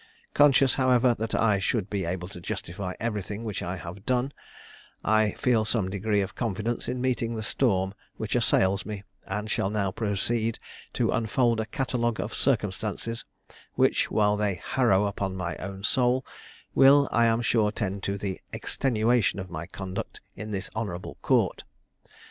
[0.33, 4.33] Conscious, however, that I shall be able to justify everything which I have done,
[5.03, 9.69] I feel some degree of confidence in meeting the storm which assails me, and shall
[9.69, 10.57] now proceed
[10.93, 13.25] to unfold a catalogue of circumstances
[13.75, 16.25] which, while they harrow up my own soul,
[16.73, 21.63] will, I am sure, tend to the extenuation of my conduct in this honourable court.